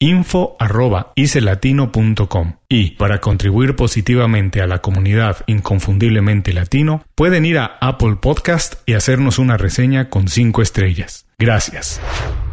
[0.00, 8.76] info.icelatino.com y para contribuir positivamente a la comunidad inconfundiblemente latino pueden ir a Apple Podcast
[8.86, 11.26] y hacernos una reseña con 5 estrellas.
[11.38, 12.00] Gracias.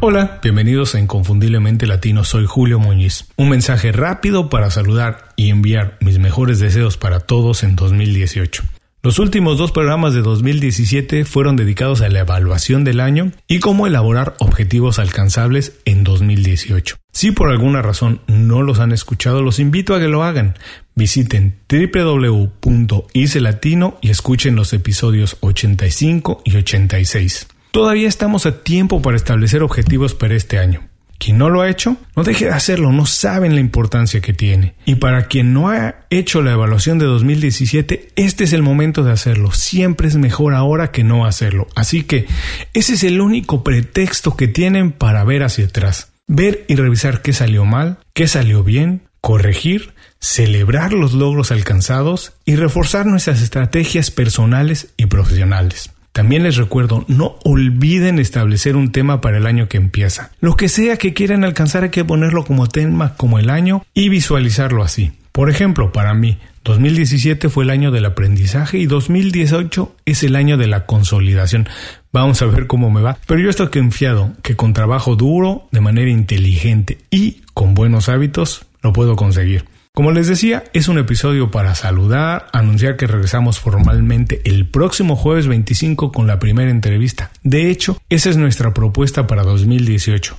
[0.00, 3.28] Hola, bienvenidos a Inconfundiblemente Latino, soy Julio Muñiz.
[3.36, 8.62] Un mensaje rápido para saludar y enviar mis mejores deseos para todos en 2018.
[9.06, 13.86] Los últimos dos programas de 2017 fueron dedicados a la evaluación del año y cómo
[13.86, 16.96] elaborar objetivos alcanzables en 2018.
[17.12, 20.58] Si por alguna razón no los han escuchado, los invito a que lo hagan.
[20.96, 27.46] Visiten www.icelatino y escuchen los episodios 85 y 86.
[27.70, 30.80] Todavía estamos a tiempo para establecer objetivos para este año.
[31.18, 34.74] Quien no lo ha hecho, no deje de hacerlo, no saben la importancia que tiene.
[34.84, 39.12] Y para quien no ha hecho la evaluación de 2017, este es el momento de
[39.12, 39.52] hacerlo.
[39.52, 41.68] Siempre es mejor ahora que no hacerlo.
[41.74, 42.26] Así que
[42.74, 46.12] ese es el único pretexto que tienen para ver hacia atrás.
[46.26, 52.56] Ver y revisar qué salió mal, qué salió bien, corregir, celebrar los logros alcanzados y
[52.56, 55.90] reforzar nuestras estrategias personales y profesionales.
[56.16, 60.30] También les recuerdo, no olviden establecer un tema para el año que empieza.
[60.40, 64.08] Lo que sea que quieran alcanzar hay que ponerlo como tema como el año y
[64.08, 65.12] visualizarlo así.
[65.30, 70.56] Por ejemplo, para mí, 2017 fue el año del aprendizaje y 2018 es el año
[70.56, 71.68] de la consolidación.
[72.14, 73.18] Vamos a ver cómo me va.
[73.26, 78.64] Pero yo estoy confiado que con trabajo duro, de manera inteligente y con buenos hábitos,
[78.80, 79.66] lo puedo conseguir.
[79.96, 85.46] Como les decía, es un episodio para saludar, anunciar que regresamos formalmente el próximo jueves
[85.46, 87.30] 25 con la primera entrevista.
[87.42, 90.36] De hecho, esa es nuestra propuesta para 2018.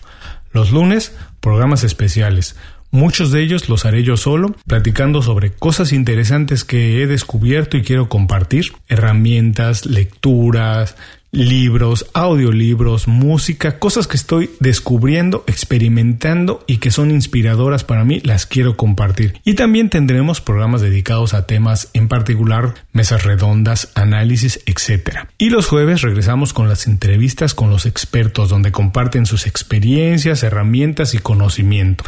[0.51, 2.55] Los lunes, programas especiales.
[2.91, 7.81] Muchos de ellos los haré yo solo, platicando sobre cosas interesantes que he descubierto y
[7.81, 10.97] quiero compartir, herramientas, lecturas,
[11.31, 18.45] libros, audiolibros, música, cosas que estoy descubriendo, experimentando y que son inspiradoras para mí, las
[18.45, 19.39] quiero compartir.
[19.43, 25.27] Y también tendremos programas dedicados a temas en particular, mesas redondas, análisis, etc.
[25.37, 31.13] Y los jueves regresamos con las entrevistas con los expertos donde comparten sus experiencias, herramientas
[31.13, 32.03] y conocimiento.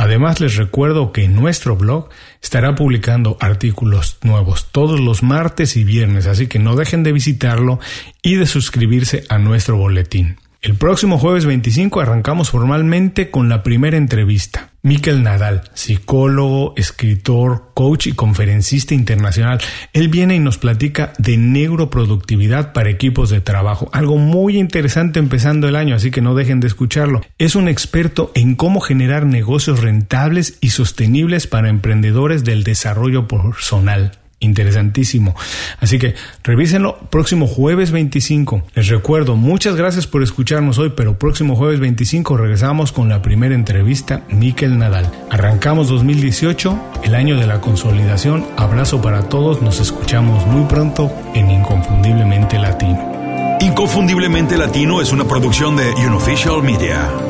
[0.00, 2.08] Además les recuerdo que nuestro blog
[2.42, 7.80] estará publicando artículos nuevos todos los martes y viernes, así que no dejen de visitarlo
[8.22, 10.38] y de suscribirse a nuestro boletín.
[10.62, 14.69] El próximo jueves 25 arrancamos formalmente con la primera entrevista.
[14.82, 19.60] Miquel Nadal, psicólogo, escritor, coach y conferencista internacional.
[19.92, 23.90] Él viene y nos platica de neuroproductividad para equipos de trabajo.
[23.92, 27.20] Algo muy interesante empezando el año, así que no dejen de escucharlo.
[27.36, 34.12] Es un experto en cómo generar negocios rentables y sostenibles para emprendedores del desarrollo personal
[34.40, 35.36] interesantísimo.
[35.78, 38.62] Así que revísenlo próximo jueves 25.
[38.74, 43.54] Les recuerdo, muchas gracias por escucharnos hoy, pero próximo jueves 25 regresamos con la primera
[43.54, 45.10] entrevista, Miquel Nadal.
[45.30, 48.46] Arrancamos 2018, el año de la consolidación.
[48.56, 53.58] Abrazo para todos, nos escuchamos muy pronto en Inconfundiblemente Latino.
[53.60, 57.29] Inconfundiblemente Latino es una producción de Unofficial Media.